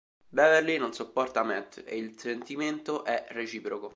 [0.29, 3.89] Beverly non sopporta Matt e il sentimento è reciproco.